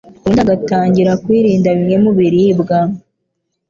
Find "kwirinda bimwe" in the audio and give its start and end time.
1.23-1.95